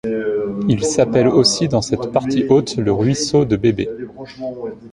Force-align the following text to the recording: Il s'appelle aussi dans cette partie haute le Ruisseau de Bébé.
Il 0.67 0.83
s'appelle 0.83 1.27
aussi 1.27 1.67
dans 1.67 1.83
cette 1.83 2.11
partie 2.11 2.47
haute 2.49 2.75
le 2.77 2.91
Ruisseau 2.91 3.45
de 3.45 3.55
Bébé. 3.55 3.87